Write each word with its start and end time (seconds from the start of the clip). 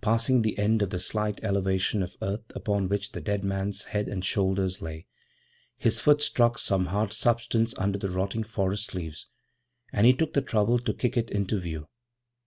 Passing 0.00 0.40
the 0.40 0.58
end 0.58 0.80
of 0.80 0.88
the 0.88 0.98
slight 0.98 1.44
elevation 1.46 2.02
of 2.02 2.16
earth 2.22 2.50
upon 2.54 2.88
which 2.88 3.12
the 3.12 3.20
dead 3.20 3.44
man's 3.44 3.84
head 3.84 4.08
and 4.08 4.24
shoulders 4.24 4.80
lay, 4.80 5.06
his 5.76 6.00
foot 6.00 6.22
struck 6.22 6.58
some 6.58 6.86
hard 6.86 7.12
substance 7.12 7.74
under 7.76 7.98
the 7.98 8.08
rotting 8.08 8.42
forest 8.44 8.94
leaves, 8.94 9.26
and 9.92 10.06
he 10.06 10.14
took 10.14 10.32
the 10.32 10.40
trouble 10.40 10.78
to 10.78 10.94
kick 10.94 11.18
it 11.18 11.30
into 11.30 11.60
view. 11.60 11.88